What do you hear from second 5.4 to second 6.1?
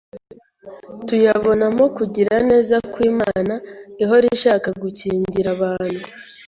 abantu